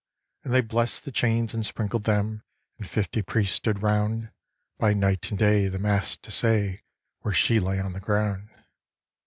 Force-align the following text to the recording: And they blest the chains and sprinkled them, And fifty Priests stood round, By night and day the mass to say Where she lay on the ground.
And 0.43 0.51
they 0.51 0.61
blest 0.61 1.05
the 1.05 1.11
chains 1.11 1.53
and 1.53 1.63
sprinkled 1.63 2.05
them, 2.05 2.41
And 2.79 2.89
fifty 2.89 3.21
Priests 3.21 3.53
stood 3.57 3.83
round, 3.83 4.31
By 4.79 4.95
night 4.95 5.29
and 5.29 5.37
day 5.37 5.67
the 5.67 5.77
mass 5.77 6.17
to 6.17 6.31
say 6.31 6.81
Where 7.19 7.35
she 7.35 7.59
lay 7.59 7.79
on 7.79 7.93
the 7.93 7.99
ground. 7.99 8.49